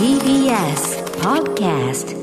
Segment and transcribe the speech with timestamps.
[0.00, 2.19] TBS Podcast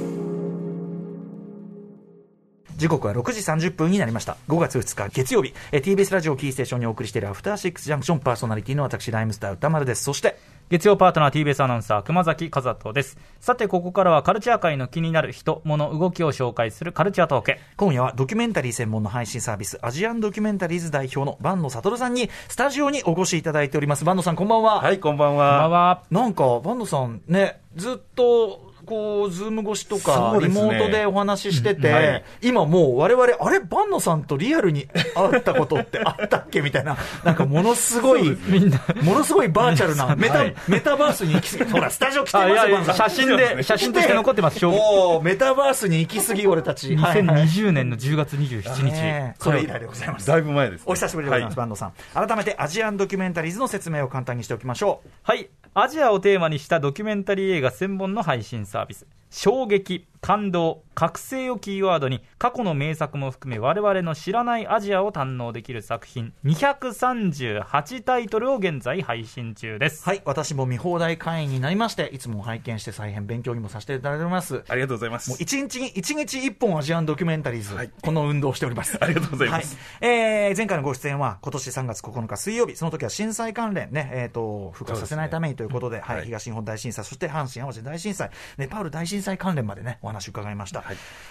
[2.77, 4.37] 時刻は6時30分になりました。
[4.47, 10.03] 5月2日月曜日、えー TBS ラジオキーステーションにお送りしているアフターシックスジャンクションパーソナリティの私、ライムスター宇多丸です。
[10.03, 10.37] そして、
[10.69, 23.99] 月曜パートナー TBS アナウンサー熊崎風斗ですさてここからはカルチャー界の気になる人物動きを紹介するカルチャートーク今夜はドキュメンタリー専門の配信サービス、アジアンドキュメンタリーズ代表の伴野智さんに、スタジオにお越しいただいております。
[23.99, 24.81] 伴野さん、こんばんは。
[24.81, 25.69] はい、こんばんこんばんは。
[25.69, 32.23] はなんか、伴野さんね、ずっと、こう、ズーム越しとか、リモートでお話ししてて、うんはい。
[32.41, 40.55] 今もう我々、あれ、伴野さんとリアルに会ったことってあったっけみたいな、 なんかものすごい、みんなものすごいバーチャルな、メタ、はい。
[40.67, 46.95] メタバースに行き過ぎ、ほら、スタジオ来てますよ、写真で写真として残ってます証もう、メタバースに行き過ぎ、俺たち。
[46.95, 47.45] はいはい。
[47.47, 50.27] 2020年の10月27日、それ以来でございます。
[50.27, 50.85] だいぶ前です、ね。
[50.85, 51.93] お久しぶりでございます、坂野さん。
[52.13, 55.09] 改めて、アジアンドキュメンタリーズの説明を簡単にしておきましょう。
[55.23, 55.49] はい。
[55.73, 74.63] アジアをテーマにしたドキュメンタリー映画専門の配信サービス衝撃感動覚醒をキーワードに過去の名作も含め我々の知らないアジアを堪能できる作品238タイトルを現在配信中ですはい、私も見放題会員になりまして、いつも拝見して大変勉強にもさせていただいております。
[74.67, 75.43] ありがとうございまもうす。
[75.43, 78.97] 一日に、一日一本アジアンドキュメンタリーズ、はいこの運動をしております。
[79.03, 80.09] ありがとうございますはい。
[80.09, 90.83] えー、前回のご出演は今年3月9日水曜日、その時は震災関連ね、えっ、と、復活させないためにということで、はい、はい東日本大震災、そして阪神淡路大震災、ネパール大震災関連までね、お話伺いました。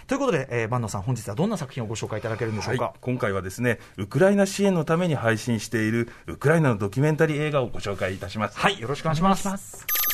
[0.07, 2.85] ということで、えー、坂野さん、本日はどんな作品をご紹介いただけるんでしょうか？
[2.85, 8.59] はい、今回はですね、ウクライナ支援のために配信しているウクライナのドキュメンタリー映画をご紹介いたします。
[8.59, 10.06] はい、よろしくお願いします。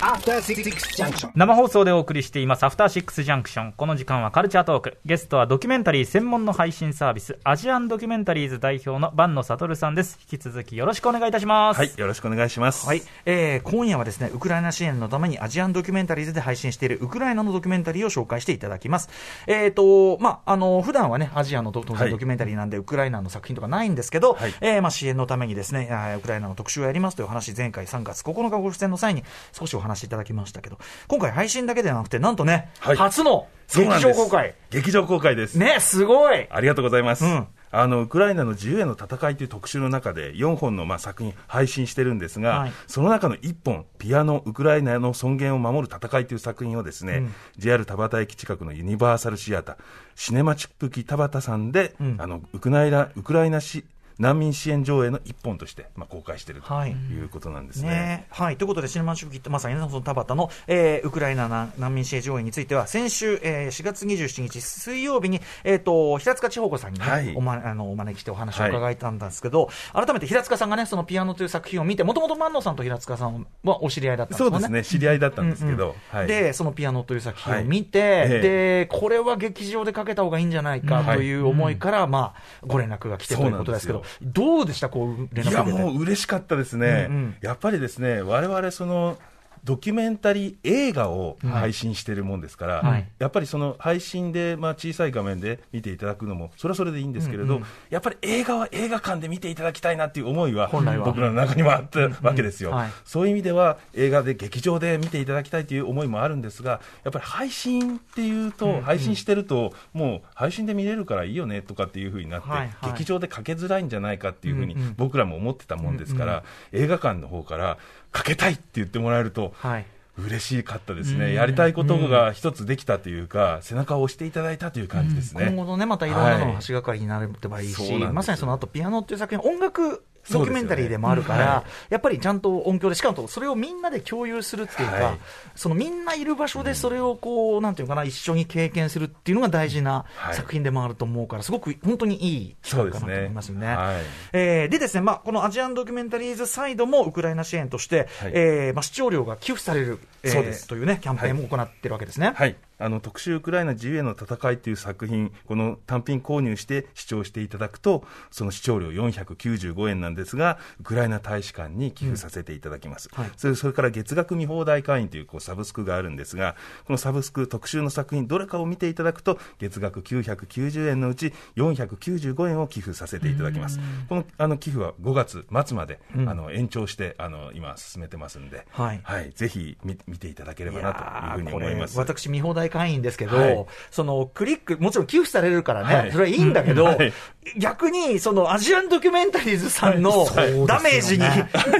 [0.00, 0.62] After Six
[0.94, 1.30] Junction.
[1.34, 4.98] 生放送でお送りしていますアフターシックスジャンクションこの時間はカルチャートーク。
[5.06, 10.18] ゲストはドキュメンタリー専門の配信サービスアジアンドキュメンタリーズ代表の坂野悟さんです。
[10.30, 11.78] 引き続きよろしくお願いいたします。
[11.78, 12.86] はい、よろしくお願いします。
[12.86, 19.08] はい、えー今夜はですね、ウクライナ支援のためにアジアンドキュメンタリーズで配信しているウクライナのドキュメンタリーを紹介していただきます。
[19.46, 24.54] えっ、と、まあ、あの、普段はね、アジアのドドキュメンタリーなんで、ウクライナの作品とかないんですけど、はい。
[24.60, 25.88] えーまあ、支援のためにですね、
[26.18, 32.96] ウクライナの特集をやりますという話、前回3月9日ご出演の際に少しお話しいただきましたけど、今回配信だけではなくて、なんとね、はい。
[32.96, 34.54] 初の劇場公開。
[34.70, 35.56] 劇場公開です。
[35.56, 36.46] ね、すごい。
[36.50, 37.24] ありがとうございます。
[37.24, 37.46] うん。
[37.72, 42.72] あのウクライナの自由への戦いという特集の中で4本のまあ作品配信してるんですが、はい。
[42.86, 47.24] その中の1本「ピアノウクライナの尊厳を守る戦い」という作品をですね、
[47.58, 49.76] JR 田端駅近くのユニバーサルシアター
[50.14, 53.84] シネマチップキ田端さんで、あのウクライナウクライナし
[54.18, 56.92] 難民支援上映の1本として、まあ、公開しているとはい。
[56.92, 57.88] いうことなんですね。
[57.90, 58.26] ね。
[58.30, 67.34] はい、ということで、シネマ主義ってまさにの田端の、えーウクライナ難難民支援上映については、先週、えー4月27日水曜日に、えー、と平塚千穂子さんに、ねはい。
[67.36, 74.50] おま、あのお招きしてお話を伺いたんですけど、改めて平塚さんがね、そのピアノという作品を見て、もともと万野さんと平塚さんはお知り合いだったんですよね。
[74.52, 84.88] そうですね、知り合いだったんですけど、はい、で、そのピアノという作品を見て、で、これは劇場でかけた方がいいんじゃないかという思いから、まあ、ご連絡が来てということですけど、どうでした？
[84.88, 85.82] こう、連いや絡受けて。
[85.84, 87.36] もう嬉しかったですね、うんうん。
[87.40, 89.18] やっぱりですね、我々その
[89.66, 93.08] ドキュメンタリー映画を配信しているもんですから、はい。
[93.18, 97.66] やっぱりその配信で、まあ、小さい画面で見ていただくのも、それはそれでいいんですけれど、うんうん。
[97.90, 101.06] やっぱり映画は映画館で見ていただきたいなっていう思いは、本来は。
[101.06, 102.90] 僕らの中にもあったわけですよ、はい。
[103.04, 112.92] そういう意味では、映画で劇場で見ていただきたいという思いもあるんですが、やっぱり配信っていうと、配信してると、もう配信で見れるからいいよねとかっていうふうになって、はいはい。
[112.92, 114.94] 劇場でかけづらいんじゃないかっていうふうにうんうん。
[114.96, 117.78] 僕らも思ってたもんですから、映画館の方から
[118.12, 119.86] かけたいって言ってもらえると、はい。
[120.18, 125.44] 嬉しかったですね、やりたいことが一つできたというか、背中を押していただいたという感じですね。
[125.44, 128.12] 今後のね、またいろんなのの橋がかりになればいいし、そうなんですよ。
[128.14, 131.70] まさにその後ピアノっていう作品、音楽ドキュメンタリーでもあるから、ね。
[131.90, 135.18] やっぱりちゃんと音響で、しかもそれをみんなで共有するっていうか、はい。
[135.54, 140.34] そのみんないる場所でそれをこう、なんていうかな、一緒に経験するっていうのが大事なはい。
[140.34, 143.06] 作品でもあると思うから、すごく本当にいい機会かなと。
[143.06, 143.66] 思いますよね。
[143.66, 144.02] はい。
[144.32, 148.32] えーでですね、まあ、このアジアンドキュメンタリーズサイドもウクライナ支援として、はい。
[148.34, 150.66] えーまあ、視聴料が寄付される、えーそうです。
[150.66, 152.32] というね、キャンペーンも行ってるわけですね。
[152.34, 163.08] はい、あの特集ウクライナ自由への戦いという作品、この単品購入して視聴していただくと、その視聴料495円なんですが、ウクライナ大使館に寄付させていただきます。
[163.12, 166.56] はいそれそれから月額見放題会員というこうサブスクがあるんですが、
[166.86, 173.80] このサブスク特集の作品、どれかを見ていただくと、月額990円のうち495円を寄付させていただきます。
[174.08, 179.02] このあの寄付は5月末まで、あの延長してあの今進めてますんで、はい
[179.34, 181.98] ぜひ見見ていただければなというふうに思います。
[181.98, 183.66] 私、見放題済会員ですけど、はい。
[183.90, 186.12] そのクリック、もちろん寄付されるからね、はい。
[186.12, 187.12] それはいいんだけど、はい。
[187.58, 190.66] 逆にそのアジアンドキュメンタリーズさんのはい。
[190.66, 191.20] ダメージに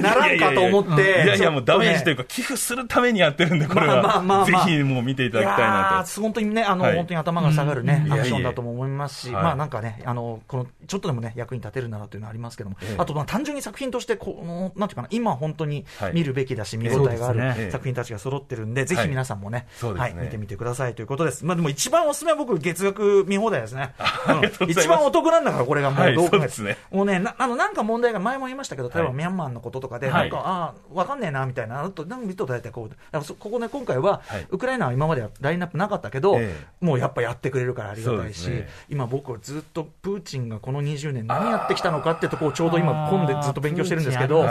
[0.01, 4.01] ならんかと思って、いやいや、もうダメージというか、か、寄付するためにやってるんで、これは。
[4.01, 6.95] まあまあぜひもう見ていただきたいやなー本当にね、あの、はい。
[6.95, 8.13] 本当に頭が下がるね、うん。
[8.13, 9.43] アクションだとも思いますし、はい。
[9.43, 12.95] まあなんかね、あの、この、ちょっとでもね、役に立てるならというのはありますけども、ええ。
[12.97, 16.13] あとまあ単純に作品として、この、なんていうかな、今本当にはい。
[16.13, 17.69] 見るべきだし、見応えがあるね。
[17.71, 21.45] 作品たちが揃ってるんで、ぜひ皆さんもね、はい、見てみてくださいということです。
[21.45, 23.93] まあでも一番おすすめは僕、月額見放題ですね。
[24.67, 26.41] 一番お得なんだから、これがもはいうどう考えても。
[26.43, 26.77] そうですね。
[26.91, 30.29] もうね、なあのなんか問題が前も言いましたけど、例えばはいミャンマーのこととかで、はい。
[30.29, 34.47] なんか、ああ、わかんねえなみたいな、あと、なんか見ると大体こう、だからそここね、今回は、はい。
[34.49, 38.49] ウクライナは今まではラインナップなかったけど、えもうやっぱやってくれるからありがたいし、
[38.89, 44.47] 今、僕はずっとプーチンがこの20年、何やってきたのかってとこをちょうど今、込んでずっと勉強してるんですけど。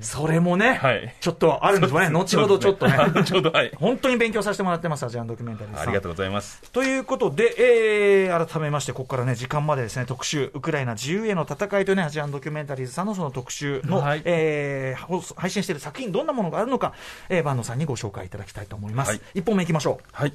[0.00, 1.14] それもね、はい。
[1.20, 2.98] ちょっとあるんですよね、 後ほどちょっとね。
[3.24, 3.72] ちょうど、はい。
[3.76, 5.82] 本当に勉強させてもらってます、アジアンドキュメンタリーさん。
[5.82, 6.62] ありがとうございます。
[6.70, 16.92] ということで、えー改めまして、ここからね、時間までですね、特集、ウクライナ自由への戦いというね、アジアンドキュメンタリーズさんのその特集の、はいえー配信している作品、どんなものがあるのか、
[17.28, 19.08] えー、バンドさんにご紹介いただきたいと思います。
[19.10, 20.04] はい一本目いきましょう。
[20.12, 20.32] はい。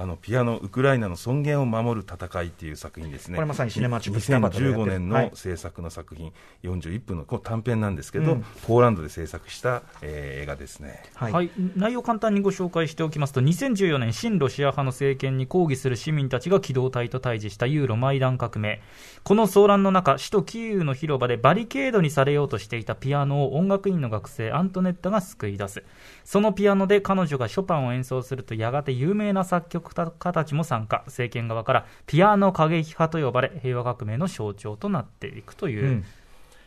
[0.00, 3.34] あの、ピアノ、ウクライナの尊厳を守る戦いっていう作品ですね。
[3.34, 11.02] これまさにシネマチックスタバタでやってる2015年はいの制作の作品、41分のこう短編なんですけど、うんポーランドで制作した、えー映画ですね。
[11.14, 11.32] はい。
[11.32, 18.80] はい、内容を簡単にご紹介しておきますと、2014年、親ロシア派の政権に抗議する市民たちが機動隊と対峙したユーロマイダン革命、
[19.24, 25.82] この騒乱の中、首都キーウの広場でバリケードにされようとしていたピアノを音楽院の学生、アントネッタが救い出す、
[26.24, 36.04] そのピアノで彼女がショパンを演奏すると、やがて有名な作曲家たちも参加、政権側からピアノ過激派と呼ばれ、平和革命の象徴となっていくといううん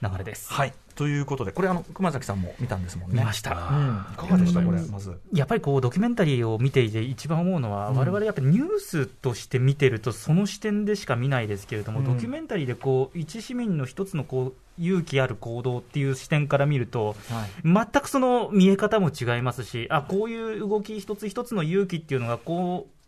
[0.01, 0.51] 流れです。
[0.51, 0.73] はい。
[0.95, 3.19] ということで、これ、あの、熊崎さんも見たんですもんね。
[3.19, 3.51] 見ました。
[3.51, 4.06] うん。
[4.13, 5.19] いかがでした、これ、まず。
[5.31, 17.50] やっぱりこうドキュメンタリーを見ていて一番思うのは、うん我々やっぱりニュースとして見てるとその視点でしか見ないですけれども、うんドキュメンタリーでこう一市民の一つのこう勇気ある行動っていう視点から見るとはい。
[17.63, 23.00] 全くその見え方も違いますしあこういう動き一つ一つの勇気っていうのがこう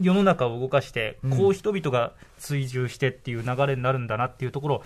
[0.00, 1.36] 世の中を動かして、うん。
[1.36, 4.82] こう人々が追従してっていう流れになるんだなっていうところを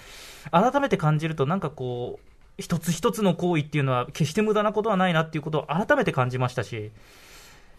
[0.50, 2.26] 改めて感じるとなんかこう
[2.58, 6.90] 一つ一つの行為っていうのは決して無駄なことはないなっていうことを改めて感じましたし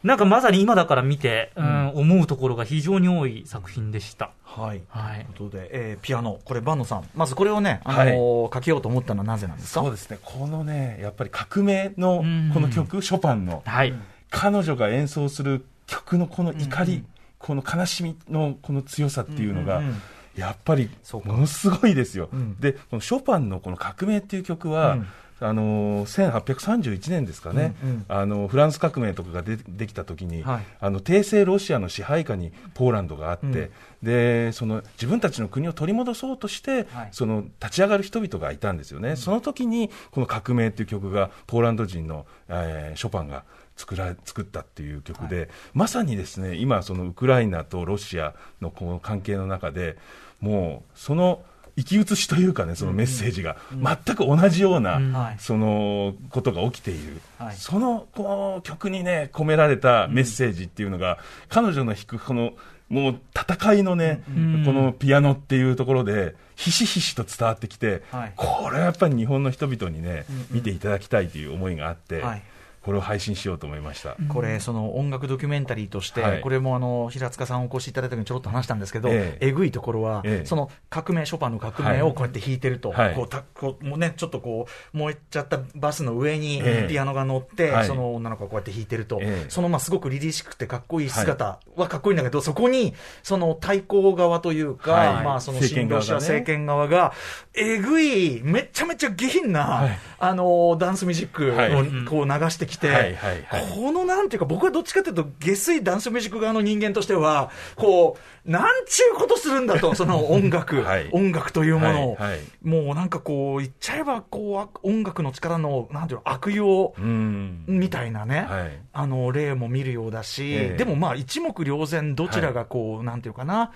[0.03, 1.89] なんかまさに今だから見て、うん。
[1.89, 4.31] 思うところが非常に多い作品でした。
[4.43, 4.81] はい。
[4.89, 5.27] はい。
[5.35, 9.81] ということで、えーピアノ、これ、バンドさん、まずこれをね、あのー書けようと思ったのはなぜなんですか？
[9.81, 10.17] そうですね。
[10.23, 12.49] このね、やっぱり革命のうん。
[12.51, 13.93] この曲、ショパンの、はい、
[14.31, 17.05] 彼女が演奏する曲のこの怒り、うんうん
[17.41, 20.01] この悲しみのこの強さっていうのが、うんうんうん。
[20.35, 20.89] やっぱり
[21.25, 22.29] ものすごいですよ。
[22.31, 22.59] うん。
[22.59, 25.07] で、このショパンのこの革命っていう曲は、うん。
[25.43, 28.05] あのー1831年ですかね、うんうん。
[28.07, 30.65] あのフランス革命とかがでできた時に、はい。
[30.79, 33.71] あの帝政ロシアの支配下にポーランドがあって、
[34.03, 37.09] でその自分たちの国を取り戻そうとして、はい。
[37.11, 43.43] その立ち上がる人々がいたんですよね、その時にこの革命っていう曲がポーランド人の、えーショパンが
[43.75, 49.97] 作ら作ったっていう曲で、まさにですね今、そのウクライナとロシアのこの関係の中で、
[50.39, 51.43] もうその
[51.77, 55.13] 生き写しというかね、そのメッセージが全く同じような、うん。
[55.13, 55.35] はい。
[55.39, 57.55] そのことが起きている、はい。
[57.55, 61.17] そのこう曲にね、込められたメッセージっていうのが、
[61.49, 62.53] 彼女の弾くこの、
[62.89, 64.65] もう戦いのね、ん。
[64.65, 68.33] このピアノっていうところで、ひしひしと伝わってきて、はい。
[68.35, 70.57] これはやっぱり日本の人々にね、うん。
[70.57, 72.43] 見ていただきたいという思いがあって、はい
[72.83, 74.15] これを配信しようと思いました。
[74.29, 76.41] これ、その音楽ドキュメンタリーとして、はい。
[76.41, 79.49] これもあの平塚さんお越しいただいた時にちょろっと話したんですけど、ええ。
[79.49, 80.45] えぐいところは、ええ。
[80.47, 83.13] その革命、ショパンの革命をこうやって弾いてると、はい。
[83.13, 86.87] こうたこうもうね、ちょっとこう、燃えちゃったバスの上にええ。
[86.89, 87.87] ピアノが乗って、はい。
[87.87, 89.49] その女の子がこうやって弾いてると、ええ。
[89.49, 95.23] そのまあすごく凛々しくてかっこいい姿はかっこいいんだけど、そこにその対抗側というか、はい。
[95.23, 96.07] まあその政権側がね。
[96.07, 97.13] 新ロシア政権側が、
[97.53, 99.99] えぐい、めちゃめちゃ下品な、はい。
[100.17, 101.75] あのダンスミュージックはい。
[101.75, 103.65] をこう流してきて、はいはいはい。
[103.75, 111.09] このなんていうか、僕はどっちかというと、下水ダンスミュージック側の人間としては、こう、なんちゅうことするんだと、その音楽、 はい。
[111.11, 112.39] 音楽というものを、はいはい。
[112.63, 117.63] もうなんかこう、言っちゃえば、こうあ、音楽の力の、なんていうの、悪用うん。
[117.67, 118.79] みたいなね、はい。
[118.93, 120.77] あの例も見るようだし、ええ。
[120.77, 123.71] でもまあ、一目瞭然、どちらがこう、なんていうかな、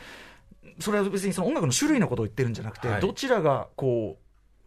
[0.79, 3.01] それは別にその音楽の種類のことを言ってるんじゃなくて、はい。
[3.01, 4.24] どちらがこう、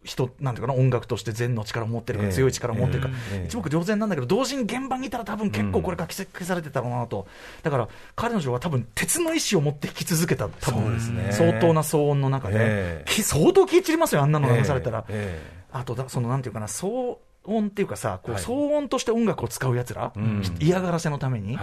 [0.09, 2.33] 人、なんていうかな、音楽として善の力を持ってるか、ええ。
[2.33, 3.47] 強い力を持ってるか、ええ。
[3.47, 7.27] 一目瞭然なんだけど、同時に現場にいたら多分結構これが消されてたろうなと。
[7.63, 10.95] だから、彼女は多分鉄の意志を持って弾き続けた、多分。
[10.95, 11.33] ですね。
[11.33, 15.05] 相当な騒音の中で、相当気散りますよ、あんなの流されたら。
[15.09, 15.59] ええ。
[15.73, 18.43] あとだ、そのなんていうかな、騒音っていうかさ、こうはい。
[18.43, 20.43] 騒音として音楽を使うやつら、うん。
[20.61, 21.59] 嫌がらせのために、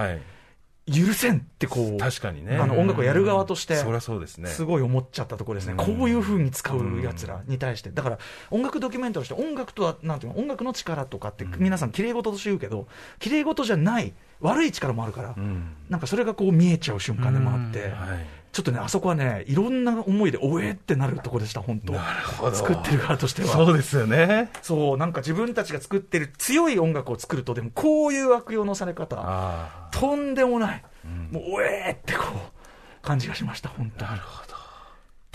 [0.87, 2.57] 許せんってこう、確かにね。
[2.57, 4.49] あの音楽をやる側として、そりゃそうですね。
[4.49, 5.97] すごい思っちゃったところですね、うん。
[5.97, 8.19] こういうふうに使うやつらに対して、だから
[8.51, 12.87] 音楽ドキュメントとして、音楽とは、なんていうの、音楽の力とかって、皆さん、きれい事として言うけど、
[13.19, 15.73] きれい事じゃない、悪い力もあるから、うん。
[15.89, 22.55] なんかそれがこう見えちゃう瞬間でもあって、はいちょっとね、あそこはね、いろんな思いで、おえってなるところでした、本当、ほど。
[22.55, 23.49] 作ってる側としては。
[23.49, 24.49] そうですよね。
[24.61, 30.83] そう、なんか自分たちが作ってる強い音楽を作ると、でもこういう悪用のされ方、あとんでもない、
[31.31, 34.05] もう、おえーってこう、感じがしました、本当。
[34.05, 34.11] に。
[34.11, 34.54] なるほど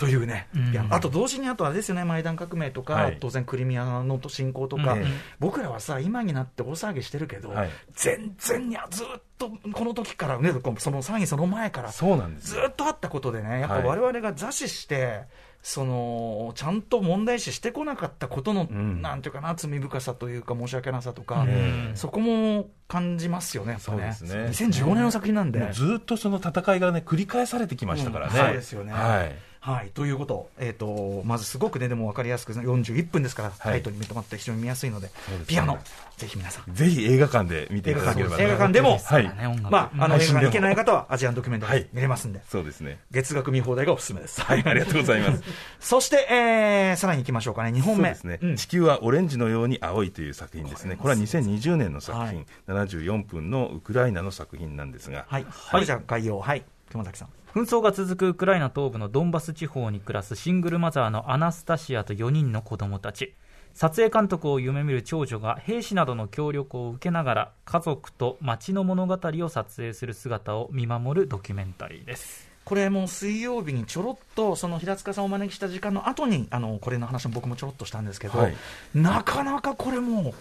[0.01, 0.71] というね、うん。
[0.71, 3.17] いやあと同時にあとあれですよね、マイダン革命とか、はい。
[3.19, 5.05] 当然クリミアの侵攻とか、うん。
[5.39, 7.69] 僕らはさ、今になって大騒ぎしてるけど、はい。
[7.93, 12.63] 全然いや、ずっとこの時からね、その騒ぎその前から、そうなんですよ。
[12.63, 13.85] ずっとあったことでね、やっぱはい。
[13.85, 15.25] 我々が座視して、
[15.61, 19.03] そのちゃんと問題視してこなかったことの、ん。
[19.03, 21.91] なんていうかな、罪深さというか、申し訳なさとか、うん。
[21.93, 24.69] そこも感じますよね、やっぱね、そうですね。
[24.69, 25.69] 2015年の作品なんで。
[25.71, 28.45] ずっとその戦いがね繰り返されてきましたからね、うん。
[28.45, 28.93] そうですよね。
[28.93, 33.59] はいはい、ということ、えー、とまずすごくね、でも分かりやすく、41分ですから、はい。
[33.59, 35.11] タイトルにまって非常に見やすいので、
[35.45, 35.77] ピアノ、
[36.17, 39.31] ぜひ皆さん、ぜひ映画館で見ていただければ映画館でもはい。
[39.69, 41.89] まあ、あの映画館に行けない方は、アジアンドキュメンタリーはい。
[41.93, 42.97] 見れますんで、そうですね。
[43.11, 44.41] 月額見放題がおすすめです。
[44.41, 44.63] はい。
[44.65, 45.43] ありがとうございます。
[45.79, 48.05] そして、えー、さらに行きましょうかね、2本目。
[48.05, 48.55] そうですね、うん。
[48.55, 57.29] 地球はオレンジのように青いという作品ですね、これは2020年の作品、は74分のウクライナの作品なんですが、はい、はい、じゃあ概要、はい、熊崎さん。
[57.53, 63.35] 紛争が続くウクライナ東部のドンバス地方に暮らすシングルマザーのアナスタシアと4人の子供たち。
[63.73, 72.49] 撮影監督を夢見る長女が兵士などの協力を受けながら家族と街の物語を撮影する姿を見守るドキュメンタリーです。
[72.63, 78.55] これもう水曜日にちょろっとその平塚さんをお招きした時間の後にあのこれの話も僕もちょろっとしたんですけど、はい。
[78.93, 80.33] なかなかこれも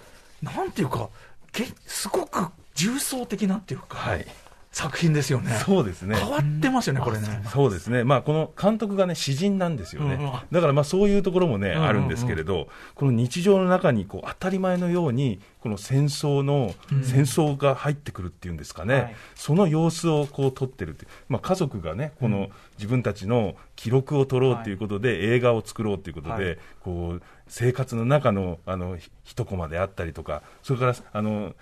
[0.43, 1.09] うなんていうか
[1.53, 4.25] げすごく重層的なっていうか、はい
[4.73, 5.51] 作品ですよね。
[5.67, 6.15] そうですね。
[6.17, 7.43] 変わってますよねこれね。
[7.53, 10.33] そうですね、まあ、この監督がね、詩人なんですよね、うんうん。
[10.53, 11.87] だからまあそういうところもね、んうんうん。
[11.87, 19.17] あるんですけれど、この日常の中にこう当たり前のように、この戦争の、戦争が入ってくるっていうんですかね、はい。
[19.35, 22.49] その様子をこう撮ってるっていう、まあ、家族がね、この
[22.79, 26.59] 自分たちの記録を撮ろうということで、映画を作ろうということで、はい。
[26.81, 31.55] こう生活の中のあのひ一コマであったりとか、それからあの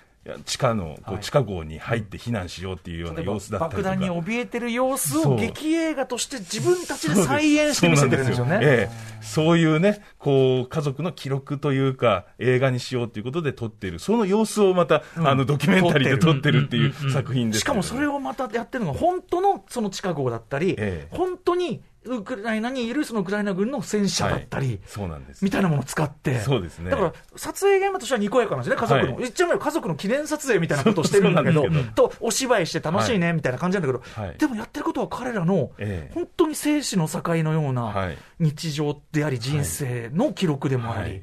[0.45, 1.17] 地下のこはい。
[1.17, 3.91] う地下壕に入って避難しようっていうような様子だったりとか。
[3.91, 8.59] 爆弾に怯えてる様子を劇映画として自分たちで再現して見せてるんですよね。
[8.63, 9.19] ええ。
[9.21, 16.67] そういうね、こう、家族の記録というか、映画にしようということで撮っている、その様子をまた、あの、ドキュメンタリーで撮ってる。
[16.67, 21.17] っていう作品ですしかもそれを、をまたやってるのが、本当のその地下壕だったり、ええ。
[21.17, 21.83] 本当に
[22.17, 25.45] ウクライナにいるそのウクライナ軍の戦車だったり、そうなんです。
[25.45, 26.91] みたいなものを使って、そうですね。
[26.91, 34.39] だから撮影現場としてはにこやかなんですね、家族の、はい言っちゃうよ、家族の記念撮影みたいなことをしてるんだけど、とお芝居して楽しいねみたいな感じなんだけど、はい。
[34.39, 36.15] でもやってることは彼らの、ええ。
[36.15, 41.23] 本当に生死の境のようなはい日常であり、人生の記録でもあり、はい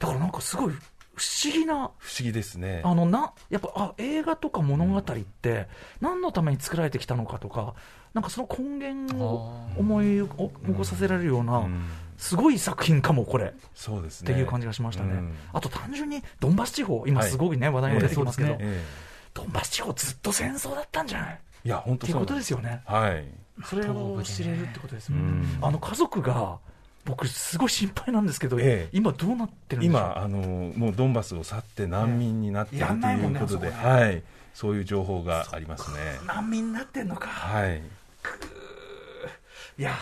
[0.00, 0.74] だからなんかすごい
[1.20, 1.74] 不思議な。
[1.74, 2.80] 不思議ですね。
[2.82, 5.02] あのなやっぱあ映画とか物語っ
[5.42, 5.68] て
[6.00, 7.74] 何のために作られてきたのかとか、
[8.14, 10.26] なんかその根源を思い起
[10.74, 11.84] こさせられるような、うん
[12.20, 13.46] すごい作品かも、これ。
[13.46, 14.34] っそうですね。
[14.34, 15.12] ていう感じがしましたね。
[15.14, 18.84] うんあと単純にドンバス地方、今すごいね、話題に出てきますけど、ええ
[19.32, 21.40] ドンバス地方ずっと戦争だったんじゃない？
[21.64, 22.82] えいや、本当っていうそうことですよね。
[22.84, 23.24] はい。
[23.64, 25.58] それを知れるってことですよねうん。
[25.62, 26.58] あの家族が、
[27.04, 30.38] 僕すごい心配なんですけど、ええ今どうなってるんで今、あの、
[30.76, 34.22] もうドンバスを去って難民になっているということで、あそはい。
[34.54, 35.96] そういう情報がありますね。
[36.26, 37.28] 難民になってんのか。
[37.28, 37.82] はい。
[39.78, 39.94] いやー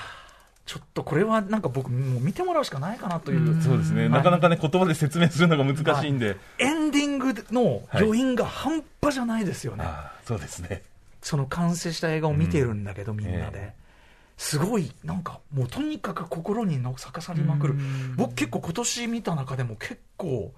[0.69, 4.03] ちょっとこれはなんか僕、もう見てもらうしかないかなという、そうですね。
[4.03, 6.37] はいなかなかね、言葉で説明するのが難しいんで。
[6.59, 10.83] エンディングの余韻が半端じゃないですよね、ああ、そうですね。
[11.23, 13.73] その完成した映画を見てるんだけど、みんなで、え
[14.39, 17.75] すごい、なんかもうとにかく心にの逆さりまくる、
[18.17, 20.55] 僕、結構今年見た中でも結構、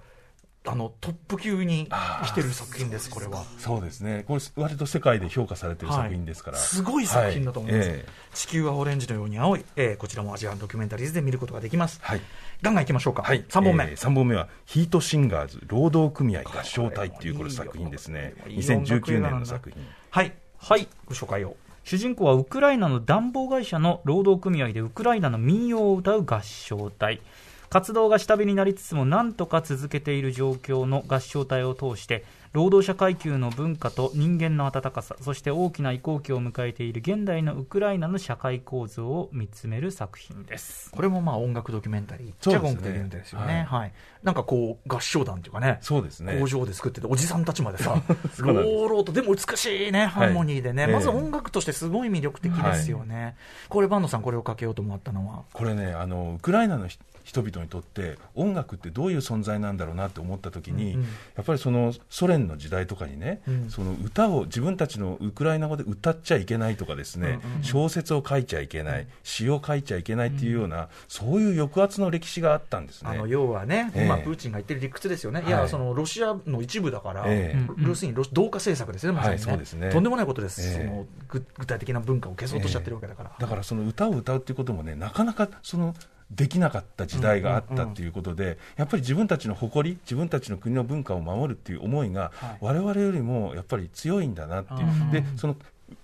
[0.63, 1.89] あのトップ級に
[2.23, 3.43] 来てる作品です、これは。
[3.57, 4.23] そうですね。
[4.27, 6.57] これ、割と世界で評価されてる作品ですから。
[6.57, 11.99] はいすごい作品だと思います、はいええ地球はオレンジのように青い、えーこちらもアジアンドキュメンタリーズで見ることができます。
[12.03, 12.21] はい。
[12.61, 18.35] ガンガンいきましょうか、はい、3本目、えー三本目は、ヒートシンガーズ労働組合合唱隊っていうこれ作品ですね。
[18.47, 19.87] いいよいい音楽映2019画なんだ年の作品。
[20.11, 21.57] はい、はいご紹介を。
[21.83, 27.21] 主人公はウクライナの暖房会社の労働組合でウクライナの民謡を歌う合唱隊。
[27.69, 40.91] 活動が下火になりつつも何とか続けている状況の合唱隊を通して労働者階級の文化と人間の温かさそして大きな移行期を迎えている現代のウクライナの社会構造を見つめる作品です。
[40.91, 42.67] これもまあ音楽ドキュメンタリー、そうですね。
[42.67, 43.93] じゃ音楽ドキュメンタリーですよね、はい。
[44.21, 46.37] なんかこう、合唱団っていうかね、そうですね。
[46.39, 47.95] 工場で作ってて、おじさんたちまでさ、
[48.35, 48.67] そうなんです。
[48.75, 53.37] 朗々と、でも美しいね、ハーモニーでね、はいまず音楽としてすごい魅力的ですよね、
[53.69, 61.05] これ、坂野さん、これをかけようと思ったのは、これねあのウクライナの人人々にとって音楽ってどういう存在なんだろうなって思った時に、うんうん。
[61.35, 63.69] やっぱりそのソ連の時代とかにね、うん。
[63.69, 67.63] その歌を自分たちのウクライナ語で歌っちゃいけないとかですね、うんうんうん。
[67.63, 73.09] 小説を書いちゃいけない、詩を書いちゃいけないっていうような、そういう抑圧の歴史があったんですね。
[73.11, 74.05] あの要はね、ええ。
[74.05, 75.49] 今、プーチンが言ってる理屈ですよね、い。
[75.49, 77.85] や、はいそのロシアの一部だから、ええ。
[77.85, 79.89] 要するに同化政策ですね、まさにね,、はいそうですね。
[79.89, 80.87] とんでもないことです、ええ。
[80.87, 83.31] その具具体的な文化を消そうとしちゃってるわけだから。
[83.37, 85.95] だからその歌を歌うっていうこともね、なかなかその
[86.35, 92.57] できなかった時代があったっていうことで、やっぱり自分たちの誇り、自分たちの国の文化を守るっていう思いが、はい。
[92.61, 95.11] 我々よりもやっぱり強いんだなっていう、うん。
[95.11, 95.55] でその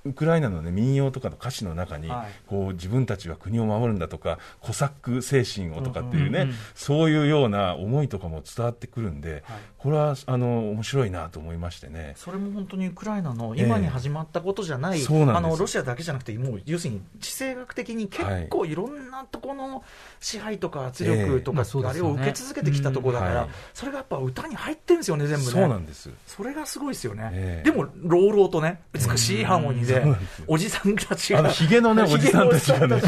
[0.10, 2.28] ウクライナの、ね、民謡とかの歌詞の中に、はい。
[2.48, 9.44] こう自分たちは国を守るんだとか、コサック精神をとかっていうね、うんうんそういうような思いとかも伝わってくるんで、はい。
[9.78, 12.14] これはあの面白いなと思いましてね。
[12.16, 15.06] それも本当にウクライナの今に始まったことじゃない、ええ。
[15.06, 15.38] そうなんです。
[15.38, 18.78] あのロシアだけじゃなくて、もう要するに地政学的に結構い。
[18.78, 19.84] ろんなところの
[20.20, 21.82] 支配とか圧力とか、ええ。
[21.84, 25.52] まあれを受け続けてきたところだから、それがやっぱ歌に入ってるんですよね、全部ね。
[25.52, 26.10] そうなんです。
[26.26, 27.70] それがすごいですよね、ええ。
[27.70, 30.16] でも、朗々とね、美しいハーモニーで、で
[30.48, 33.02] おじさんたちが、あのヒゲのねおじさんたちがね。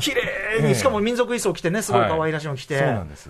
[0.00, 0.74] 綺麗に、ええ。
[0.74, 2.82] しかも民族衣装着てね、すごい可愛らしいの着て、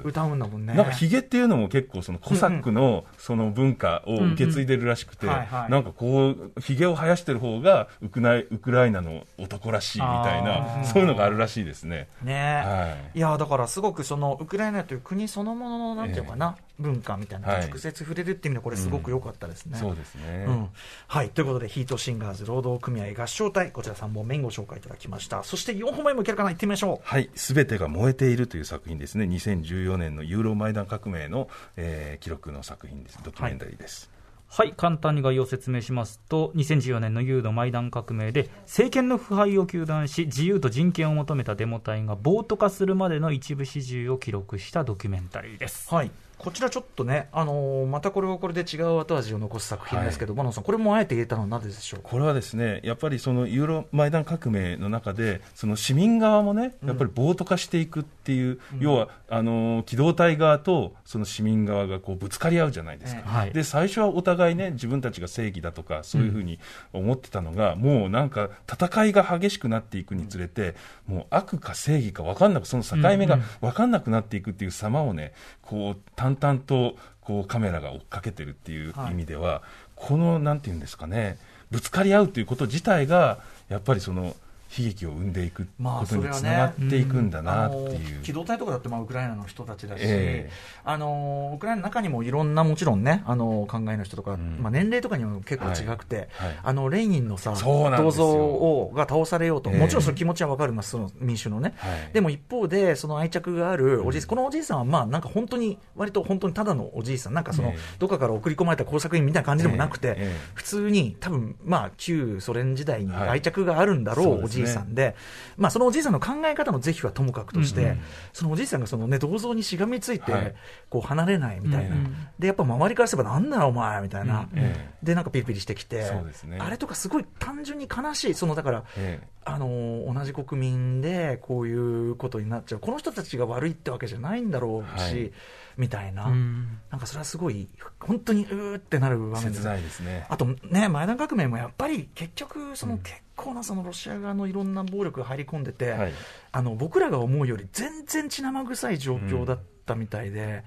[0.02, 0.74] 歌うんだもんね。
[0.74, 12.08] なんかヒゲっていうのも結構そのコサックのその文化を受け継いでるらしくて、なんかこう、ヒゲを生やしてる方がウクライウクライナの男らしいみたいあな、ーそういうのがあるらしいですね。
[12.22, 12.62] ね。
[12.64, 13.18] はい。
[13.18, 19.78] いやだからすごくそのウクライナという国そのもののなんていうかな、文化みたいな直接触れるっていう意味でこれすごく良かったですね。
[19.78, 20.44] そうですね。
[20.48, 20.68] うん。
[21.06, 21.28] はい。
[21.28, 29.24] ということでヒートシンガーズ労働組合合唱隊こちら3本目にご紹介いただきましたそして4本目もいけるかな行ってみましょうはい、すべてが燃えているという作品ですね。
[29.24, 33.18] 2014年のユーロマイダン革命の、えー記録の作品です。
[33.24, 34.10] ドキュメンタリーです。
[34.48, 45.92] はい、簡単に概要を説明しますと、2014年のユードマイダン革命で、政権の腐敗を糾弾し、自由と人権を求めたデモ隊が暴徒化するまでの一部始終を記録したドキュメンタリーです。
[45.92, 46.10] はい
[46.42, 52.00] こちらちょっとね、あのーまたこれはこれで違う後味を残す作品ですけど、マノンさん、これもあえて入れたのはなぜでしょう？
[52.00, 52.08] か。
[52.08, 63.52] これはですね、やっぱりそのユーロマイダン革命の中で、その市民側もね、やっぱり暴徒化していくっていう、要はあの機動隊側とその市民側がこうぶつかり合うじゃないですか、えはい。
[63.52, 66.58] で最初はお互いね、自分たちが正義だとか、そういうふうに
[66.92, 70.74] 思ってたのが、もうなんか、戦いが激しくなっていくにつれて、
[71.06, 76.00] もう悪か正義か分かんなく、その境目が分かんなくなっていくっていう様をね、こう
[76.36, 79.62] 淡々とこうカメラが追っかけてるっていう意味では、
[79.96, 81.38] このなんていうんですかね、
[81.70, 84.36] ぶつかり合うということ自体が、やっぱりその
[84.76, 88.22] 悲劇を生んでいくまあことにつながっていくんだなあってのいう。
[88.22, 90.50] 機動隊とかだってまあウクライナの人たちだし、ええ。
[90.84, 94.58] あのウクライナの中にもいろんなもちろんねあの考えの人とか、ん。
[94.60, 96.48] まあ、年齢とかにも結構違くて、はい。
[96.48, 96.58] はい。
[96.62, 99.78] あのレーニンのさ銅像をが倒されようと、ええ。
[99.78, 102.12] もちろんその気持ちはわかります、その民主のね、はい。
[102.14, 107.44] でも一方で、その愛着があるおじいさん、このおじいさんはまあなんか本当に、割と本当にただのおじいさん、なん。
[107.44, 110.16] かその、ええどっかから送り込まれた工作員みたいな感じでもなくて、
[110.54, 115.14] 普通に多分まあ旧ソ連時代にはい愛着があるんだろう、おそうですねじいさんで、
[115.56, 118.00] まあ、そのおじいさんの考え方の是非はともかくとして、うんうん。
[118.32, 120.54] そのおじいさんがその、ね、銅像にしがみついて、はい。
[120.90, 122.16] こう離れないみたいな、うんうん。
[122.38, 124.58] でやっぱ周りからすれば、なんだよ、お前みたいな、うん。
[124.58, 124.94] ええ。
[125.02, 126.10] でなんかピリピリしてきて、
[126.44, 126.58] ね。
[126.58, 129.26] あれとかすごい単純に悲しい、そのだから、ええ。
[129.44, 135.32] あの同じ国民でこういうことになっちゃう、この人たちが悪いってわけじゃないんだろうし、はい。
[135.76, 136.78] みたいな、うん。
[136.90, 139.62] なんかそれはすごい、本当にうーってなる場面です。
[139.62, 140.26] 切ないですね。
[140.28, 146.12] あとね、マイダン革命もやっぱり結局、その結構なそのロシア側のいろんな暴力が入り込んでて、はい。
[146.52, 150.64] あの僕らが思うより全然血生臭い状況だったみたいで、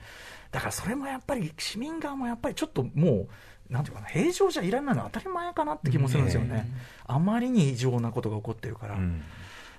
[0.52, 3.28] だからそれもやっぱり市民側もやっぱりちょっとも
[3.70, 6.70] う、なんていうかな、平常じゃいられないのは当たり前かなって気もするんですよね、
[7.08, 9.24] あまりに異常なことが起こってるから、うん。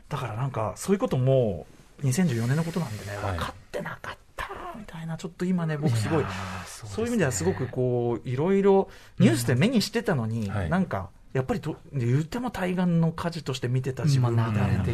[0.09, 1.67] だからなんか、そういうことも
[2.03, 3.33] 2014年のことなんでね、はい。
[3.33, 6.25] 分かってなかったみたいな、ちょっと今ね、僕、すごい
[6.67, 6.95] そうね。
[6.95, 10.71] そういう意味ではすごくこういろいろニュースで目にしてたのに、はい。
[10.71, 14.85] なんかやっぱりと言っても対岸の火事として見てた自分みたいな。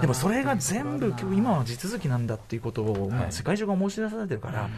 [0.00, 4.68] でもそれが全部、今今は地続きなんだっていうことを、世界中が申し出されてるから、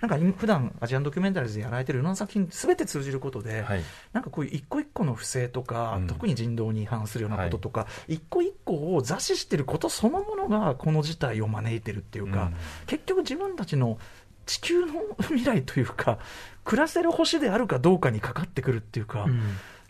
[0.00, 3.82] なんか今普段アジアンドキュメンタリーズでやられてるいろんな作品、すべて通じることで、はい。
[4.12, 6.06] なんかこういう一個一個の不正とか、うん。
[6.08, 12.54] 特に人道に違反するようなこととか、一個一個を座視してることそのものがこの事態を招いてるっていうか、うん。
[12.86, 13.98] 結局自分たちの
[14.46, 16.18] 地球の未来というか、
[16.64, 19.26] 暮らせる星であるかどうかにかかってくるっていうか、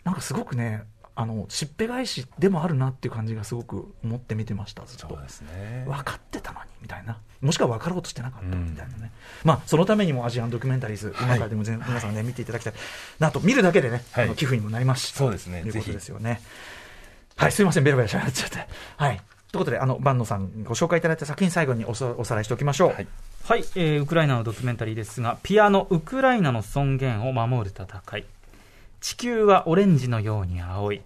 [0.05, 0.83] なんかすごくね、
[1.15, 5.07] あのしっぺ返しでもあるなっていう感じがすごく思って見てました、ずっと。
[5.09, 5.83] そうですね。
[5.87, 9.11] 分かってたのにみたいな、もしくは分かろうとしてなかったみたいなね、
[9.43, 12.73] まあ、そのためにもアジアンドキュメンタリーズ、今からでも全皆さんね、見ていただきたい、
[13.19, 16.41] なんと見るだけでね、はいあの寄付にもなりますし、そうですねということぜひですよね。
[17.37, 18.67] はい、すみません、ベラベラしゃべっちゃって。
[18.97, 19.21] はい。
[19.51, 22.89] ということで、あの、万野さん、ご紹介いただいた作品、最後におさおさらいしておきましょう。
[22.93, 23.07] はい
[23.47, 28.25] はい、えーウクライナのドキュメンタリーですが、ピアノ、ウクライナの尊厳を守る戦い。
[29.05, 31.03] 地球はオレンジのように青い。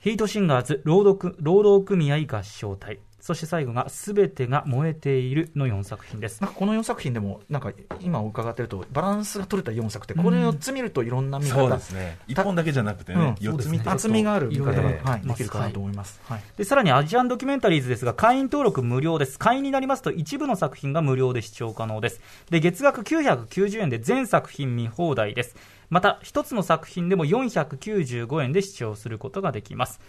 [0.00, 2.98] ヒートシンガーズ労働労働組合合唱隊。
[3.20, 6.42] そして最後が、すべてが燃えているの4作品です。
[6.42, 12.18] なんかこの4作品でも、なんか今伺ってると、バランスが取れた4作って、これ4つ見るといろんな見方、そうですね。
[12.26, 16.20] 一本だけじゃなくてね、うん四つ見て厚みがある見方が、ええはい、できるかなと思います。
[16.24, 25.56] はいでさらにアジアンドキュメンタリーズですが会員登録無料です会員になりますと一部の作品が無料で視聴可能ですで月額990円で全作品見放題です
[25.90, 30.00] また1つの作品でも495円で視聴することができます。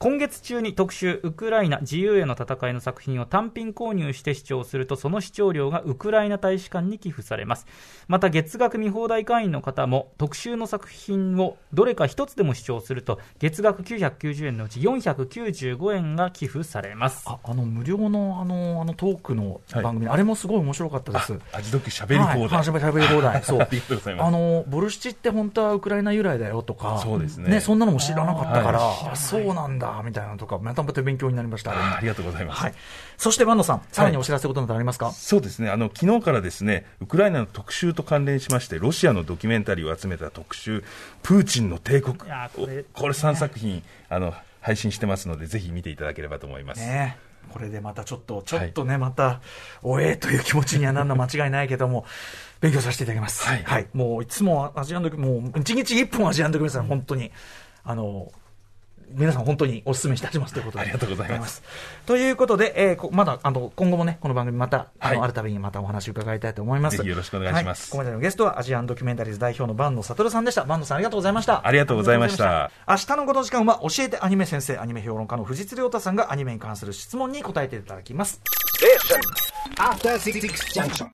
[0.00, 7.66] 今月中に特集ウクライナ自由への戦いの作品を単品購入して視聴するとその視聴料がウクライナ大使館に寄付されます
[8.06, 21.38] また月額見放題会員の方も特集の作品をどれか一つでも視聴すると月額990円のうち495円が寄付されますああの無料のあのあのトークの番組、あれもすごい面白かったです。
[21.52, 22.48] 味どきしゃべり放題。
[22.48, 23.42] はい、しゃべしゃべり放題。
[23.44, 23.60] そう。
[23.60, 31.72] ありがとうございますあの、ボルシチって本当はウクライナ由来だよとか、そうですねそんなのも知らなかったから、はあそうなんだ、みたいなのとか、またまた勉強になりました。
[31.72, 32.62] あありがとうございます。
[32.62, 32.74] はい。
[33.16, 35.70] そして、万野さん、さらにお知らせことなどありますか、そうですね。
[35.70, 40.84] あの昨日からですねウクライナの特集と関連しましてロシアのドキュメンタリーを集めた特集
[41.22, 42.26] 「プーチンの帝国」こ
[42.66, 47.16] れこれ3作品あの配信してますのでぜひ見ていただければと思います、ね。
[47.48, 49.40] これでまたちょっと、ちょっとね、また、
[49.82, 52.04] おえーという気持ちにはなるのは間違いないけども、
[52.60, 53.46] 勉強させていただきます。
[53.48, 53.86] はい。
[53.94, 57.32] もういつもアジアンドキュもう一日一本アジアンドキュメンタリー本当に、
[57.84, 58.30] あの、
[59.12, 60.82] 皆さん本当にお勧めしてしますということで。
[60.82, 61.62] ありがとうございます。
[62.06, 66.96] ということで、えーこまだ、あの、今後もね、この番組また、あの、はいあるたびにまたお話を伺いたいと思います。
[66.96, 70.62] ぜひよろしくお願いしますはここまでのゲストはアジアンドキュメンタリーズ代表の坂野悟さんでした。
[70.62, 71.66] 坂野さんありがとうございました。
[71.66, 78.40] ありがとうございました明日のこの時間は教えてアニメ先生、アニメ評論家の藤津亮太さんがアニメに関する質問に答えていただきます。
[79.76, 80.40] After Six
[80.72, 81.06] Junction.